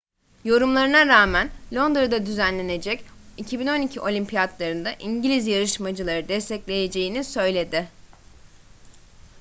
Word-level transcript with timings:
yorumlarına 0.43 1.07
rağmen 1.07 1.49
londra'da 1.73 2.25
düzenlenecek 2.25 3.03
2012 3.37 4.01
olimpiyatları'nda 4.01 4.91
i̇ngiliz 4.93 5.47
yarışmacıları 5.47 6.27
destekleyeceğini 6.27 7.23
söyledi 7.23 7.87